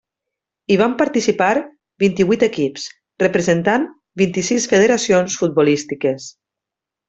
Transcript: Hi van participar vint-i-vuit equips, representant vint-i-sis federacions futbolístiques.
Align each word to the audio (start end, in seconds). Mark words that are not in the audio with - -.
Hi 0.69 0.77
van 0.81 0.93
participar 1.01 1.49
vint-i-vuit 2.05 2.45
equips, 2.49 2.87
representant 3.25 3.87
vint-i-sis 4.23 4.69
federacions 4.75 5.41
futbolístiques. 5.45 6.31